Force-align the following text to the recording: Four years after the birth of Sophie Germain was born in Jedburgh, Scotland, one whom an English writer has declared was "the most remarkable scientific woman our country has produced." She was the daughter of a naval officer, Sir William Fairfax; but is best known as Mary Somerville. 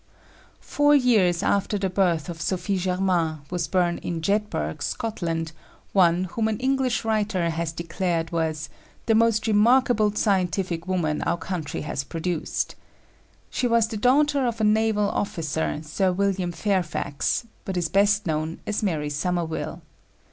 Four 0.63 0.95
years 0.95 1.43
after 1.43 1.77
the 1.77 1.87
birth 1.87 2.27
of 2.27 2.41
Sophie 2.41 2.79
Germain 2.79 3.41
was 3.51 3.67
born 3.67 3.99
in 3.99 4.19
Jedburgh, 4.23 4.81
Scotland, 4.81 5.51
one 5.93 6.23
whom 6.23 6.47
an 6.47 6.57
English 6.57 7.05
writer 7.05 7.51
has 7.51 7.71
declared 7.71 8.31
was 8.31 8.67
"the 9.05 9.13
most 9.13 9.45
remarkable 9.45 10.11
scientific 10.15 10.87
woman 10.87 11.21
our 11.21 11.37
country 11.37 11.81
has 11.81 12.03
produced." 12.03 12.73
She 13.51 13.67
was 13.67 13.89
the 13.89 13.95
daughter 13.95 14.47
of 14.47 14.59
a 14.59 14.63
naval 14.63 15.07
officer, 15.07 15.81
Sir 15.83 16.11
William 16.11 16.51
Fairfax; 16.51 17.45
but 17.63 17.77
is 17.77 17.87
best 17.87 18.25
known 18.25 18.59
as 18.65 18.81
Mary 18.81 19.11
Somerville. 19.11 19.83